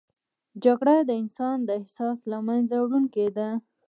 [0.63, 3.47] جګړه د انسان د احساس له منځه وړونکې ده